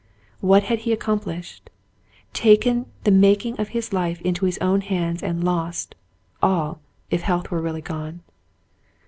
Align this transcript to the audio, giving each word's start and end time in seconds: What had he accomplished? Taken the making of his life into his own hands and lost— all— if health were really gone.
What 0.39 0.63
had 0.63 0.79
he 0.79 0.91
accomplished? 0.93 1.69
Taken 2.33 2.87
the 3.03 3.11
making 3.11 3.59
of 3.59 3.67
his 3.67 3.93
life 3.93 4.19
into 4.21 4.47
his 4.47 4.57
own 4.57 4.81
hands 4.81 5.21
and 5.21 5.43
lost— 5.43 5.93
all— 6.41 6.81
if 7.11 7.21
health 7.21 7.51
were 7.51 7.61
really 7.61 7.81
gone. 7.83 8.21